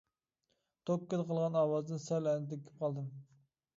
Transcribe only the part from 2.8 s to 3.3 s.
قالدىم.